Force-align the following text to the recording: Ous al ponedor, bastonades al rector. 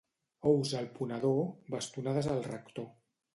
Ous 0.51 0.71
al 0.79 0.87
ponedor, 0.95 1.37
bastonades 1.75 2.31
al 2.33 2.43
rector. 2.49 2.89